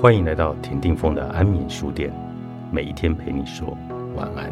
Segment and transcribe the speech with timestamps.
[0.00, 2.10] 欢迎来到田定峰的安眠书店，
[2.72, 3.76] 每一天陪你说
[4.16, 4.50] 晚安。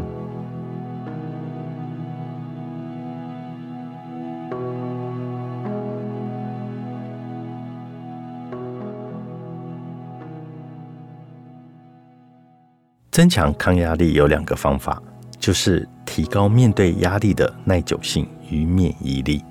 [13.11, 15.03] 增强抗压力有两个方法，
[15.41, 19.43] 就是提高面对压力的耐久性与免疫力。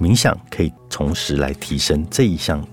[0.00, 2.66] 冥想可以同时来提升这一项。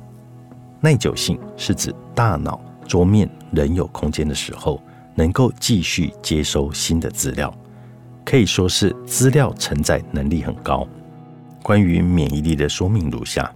[0.80, 4.81] 耐久性是指大脑桌面仍有空间的时候，
[5.16, 7.54] 能够继续接收新的资料，
[8.26, 10.88] 可以说是资料承载能力很高。
[11.62, 13.52] 关于免疫力的说明如下：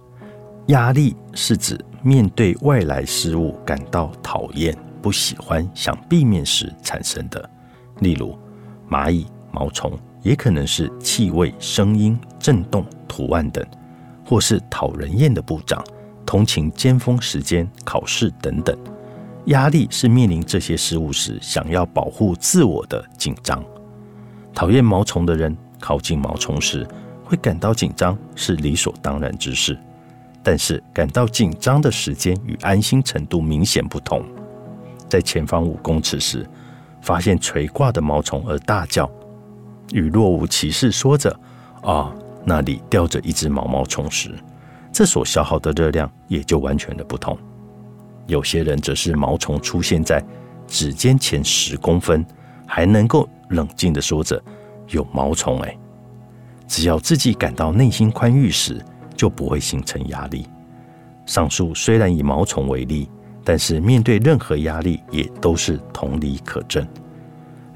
[0.68, 7.48] 压力是指面对外来事物感到讨厌、不喜欢、想避免时产生的，
[8.00, 8.38] 例如
[8.88, 13.64] 蚂蚁、毛虫，也可能是气味、声音、震动、图案等，
[14.24, 15.84] 或是讨人厌的部长。
[16.28, 18.76] 通勤、尖峰时间、考试等等，
[19.46, 23.64] 压力是面临这些事物时想要保护自我的紧张。
[24.52, 26.86] 讨厌毛虫的人靠近毛虫时
[27.24, 29.78] 会感到紧张，是理所当然之事。
[30.42, 34.22] 但是感到紧张的时间与安心程度明显不同。
[35.08, 36.46] 在前方五公尺时
[37.00, 39.10] 发现垂挂的毛虫而大叫，
[39.94, 41.34] 与若无其事说着
[41.82, 42.12] “啊，
[42.44, 44.34] 那里吊着一只毛毛虫”时。
[44.98, 47.38] 这所消耗的热量也就完全的不同。
[48.26, 50.20] 有些人则是毛虫出现在
[50.66, 52.26] 指尖前十公分，
[52.66, 54.42] 还能够冷静的说着
[54.90, 55.78] “有毛虫哎”。
[56.66, 60.48] 只要自己感到内心宽裕时，就不会形成压力。
[61.26, 63.08] 上述虽然以毛虫为例，
[63.44, 66.84] 但是面对任何压力也都是同理可证。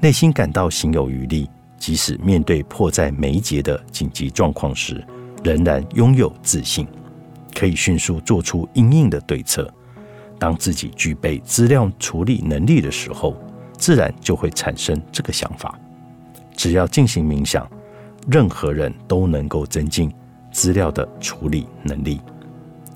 [0.01, 5.01] 内心感到心有余力，即使面对迫在眉睫的紧急状况时，
[5.41, 6.85] 仍然拥有自信。
[7.53, 9.71] 可以迅速做出应应的对策。
[10.39, 13.37] 当自己具备资料处理能力的时候，
[13.77, 15.79] 自然就会产生这个想法。
[16.55, 17.69] 只要进行冥想，
[18.27, 20.11] 任何人都能够增进
[20.51, 22.19] 资料的处理能力，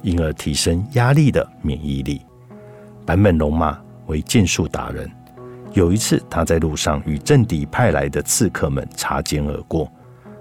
[0.01, 2.21] 因而提升压力的免疫力。
[3.05, 5.09] 坂本龙马为剑术达人，
[5.73, 9.89] 有一次他在路上与政敌派来的刺客们擦肩而过，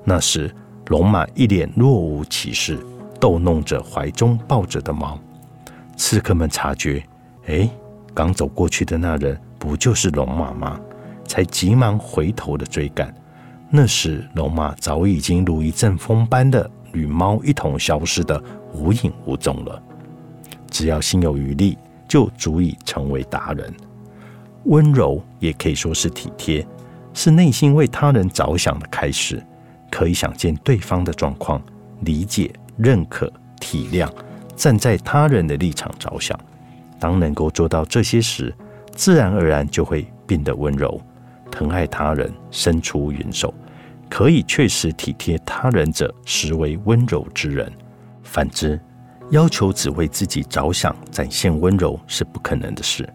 [0.05, 0.53] 那时
[0.89, 2.79] 龙马一脸若无其事。
[3.19, 5.19] 逗弄着怀中抱着的猫，
[5.97, 7.03] 刺客们察觉，
[7.47, 7.69] 哎，
[8.15, 10.81] 刚走过去的那人不就是龙马吗？
[11.27, 13.13] 才急忙回头的追赶。
[13.69, 18.41] 那时，龙马早已经如一阵风般的与猫一同消失的
[18.73, 19.83] 无影无踪了。
[20.71, 23.75] 只要心有余力，就足以成为达人。
[24.67, 26.67] 温柔也可以说是体贴，
[27.13, 29.43] 是内心为他人着想的开始。
[29.91, 31.61] 可以想见对方的状况，
[32.01, 32.53] 理解。
[32.77, 34.11] 认可、体谅，
[34.55, 36.39] 站在他人的立场着想。
[36.99, 38.55] 当能够做到这些时，
[38.93, 41.01] 自然而然就会变得温柔，
[41.51, 43.53] 疼爱他人，伸出援手。
[44.09, 47.71] 可以确实体贴他人者，实为温柔之人。
[48.23, 48.81] 反之，
[49.31, 53.09] 要求只为自己着想，展现温柔是不可能的事。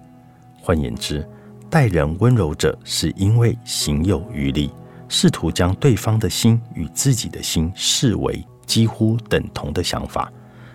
[0.62, 1.28] 换言之，
[1.70, 4.70] 待人温柔者，是因为行有余力，
[5.08, 8.46] 试图将对方的心与自己的心视为。
[8.66, 10.32] 几乎等同的想法，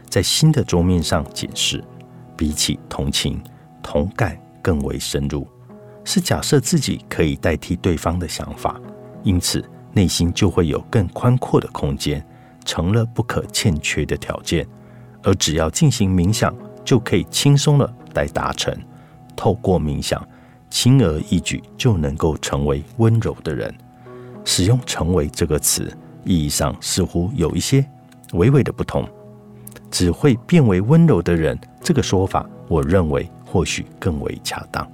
[0.09, 1.83] 在新的桌面上解释，
[2.37, 3.43] 比起同情、
[3.83, 5.47] 同感更为深入，
[6.05, 8.81] 是假设自己可以代替对方的想法，
[9.23, 12.25] 因此内心就会有更宽阔的空间，
[12.65, 14.67] 成了不可欠缺的条件，
[15.23, 16.55] 而只要进行冥想，
[16.85, 18.77] 就可以轻松的来达成。
[19.35, 20.27] 透过冥想，
[20.71, 23.75] 轻而易举就能够成为温柔的人。
[24.45, 25.93] 使用“成为”这个词。
[26.27, 27.83] 意义上似乎有一些
[28.35, 29.09] 微微的不同，
[29.91, 34.87] 只会变为温柔的人，这个说法，我认为或许更为恰当。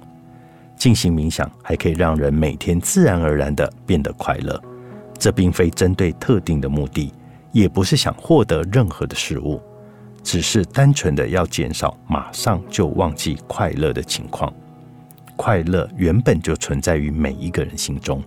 [0.77, 4.61] 进行冥想还可以让人每天自然而然的变得快乐，
[5.17, 7.11] 这并非针对特定的目的，
[7.51, 9.59] 也不是想获得任何的事物，
[10.21, 14.53] 只是单纯的要减少马上就忘记快乐的情况。
[15.35, 18.21] 快乐原本就存在于每一个人心中，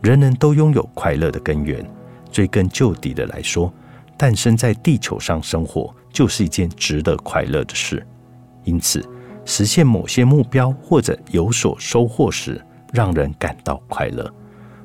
[0.00, 1.84] 人人都拥有快乐的根源。
[2.30, 3.72] 追根究底的来说，
[4.16, 8.06] 诞生在地球上生活就是一件值得快乐的事。
[8.64, 9.06] 因此，
[9.44, 12.60] 实现某些目标或者有所收获时，
[12.92, 14.28] 让人感到快乐。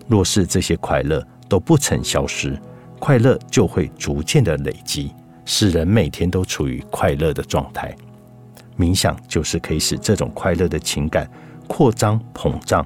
[0.08, 2.60] 若是这些快乐都不曾消失，
[3.00, 5.12] 快乐就会逐渐的累积，
[5.46, 7.96] 使人每天都处于快乐的状态。
[8.78, 11.30] 冥想就是可以使这种快乐的情感
[11.68, 12.86] 扩张膨胀。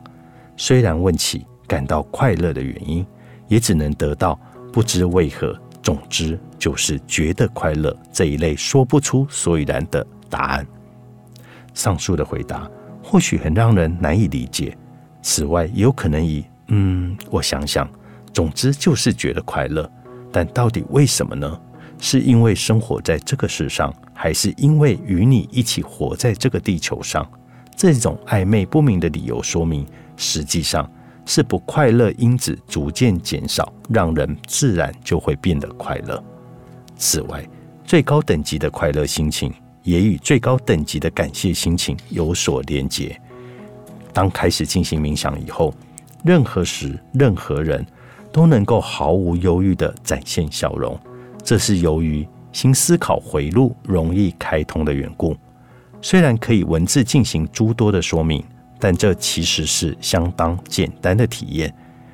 [0.57, 3.05] 虽然问起感到快乐的原因，
[3.47, 4.39] 也只能得到。
[4.71, 10.67] 不知为何，总之就是觉得快乐这一类说不出所以然的答案。
[11.73, 12.69] 上述的回答
[13.01, 14.77] 或许很让人难以理解。
[15.21, 17.89] 此外，也有可能以“嗯，我想想，
[18.33, 19.89] 总之就是觉得快乐”，
[20.31, 21.59] 但到底为什么呢？
[21.97, 27.25] 是因为生活在这个世上，还是因为与你一起活在这个地球上？
[27.75, 29.85] 这种暧昧不明的理由说明，
[30.17, 30.89] 实际上
[31.25, 36.23] 是不快乐因子逐渐减少，让人自然就会变得快乐。
[36.95, 37.43] 此外，
[37.83, 43.19] 最高等级的快乐心情也与最高等级的感谢心情有所连结。
[44.13, 45.73] 当开始进行冥想以后，
[46.23, 47.85] 任何时、任何人
[48.31, 50.97] 都能够毫无忧郁地展现笑容。
[51.43, 55.35] 这是由于新思考回路容易开通的缘故。
[56.01, 58.43] 虽然可以文字进行诸多的说明，
[58.79, 61.73] 但这其实是相当简单的体验。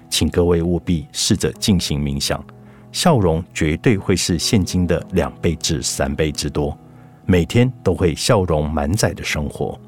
[0.10, 2.44] 请各位务必试着进行冥想，
[2.92, 6.78] 笑容绝对会是现今的两倍至三倍之多。
[7.26, 9.80] 每天都会笑容满载的生活，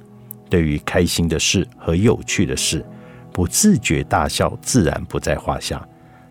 [0.50, 2.86] 对于开心的事和有趣的事，
[3.32, 5.86] 不自觉大笑自然不在话下。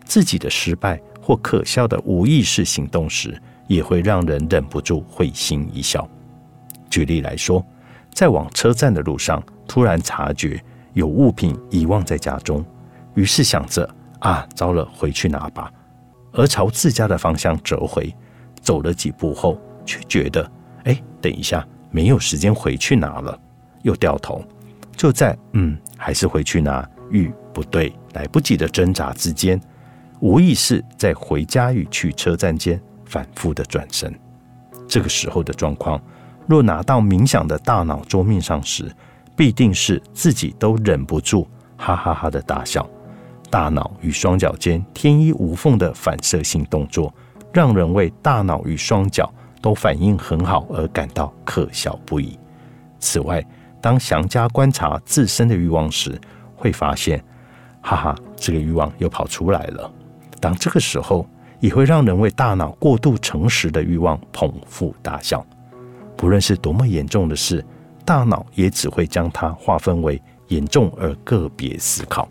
[0.04, 1.00] 自己的失败。
[1.24, 6.04] 或可笑的无意识行动时，也会让人忍不住会心一笑。
[6.90, 7.64] 举例来说，
[8.12, 9.40] 在往车站的路上，
[9.72, 12.62] 突然察觉有物品遗忘在家中，
[13.14, 13.88] 于是想着
[14.18, 15.72] 啊，糟了，回去拿吧。
[16.30, 18.14] 而朝自家的方向折回，
[18.60, 20.46] 走了几步后，却觉得
[20.84, 23.40] 哎，等一下，没有时间回去拿了，
[23.80, 24.44] 又掉头。
[24.94, 29.58] 就在嗯，还是回去拿，与不对，来不及的挣扎之间。
[30.20, 34.14] 无意识在回家与去车站间反复的转身，
[34.86, 35.98] 这个时候的状况，
[36.46, 38.94] 若拿到冥想的大脑桌面上时，
[39.42, 42.88] 必定是自己都忍不住哈哈哈的大笑。
[43.50, 47.12] 大脑与双脚间天衣无缝的反射性动作，
[47.52, 49.28] 让人为大脑与双脚
[49.60, 52.38] 都反应很好而感到可笑不已。
[53.00, 53.44] 此外，
[53.80, 56.16] 当详加观察自身的欲望时，
[56.54, 57.20] 会发现，
[57.80, 59.92] 哈哈，这个欲望又跑出来了。
[60.38, 61.28] 当这个时候，
[61.58, 65.44] 也会让人为大脑过度诚实的欲望捧腹大笑。
[66.16, 67.64] 不论是多么严重的事，
[68.04, 72.28] 大脑也只会将它划分为严重而个别思考。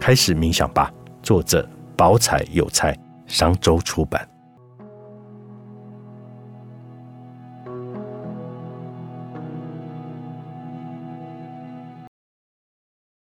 [0.00, 0.92] 开始冥想吧。
[1.22, 2.96] 作者：宝彩有才，
[3.26, 4.28] 商周出版。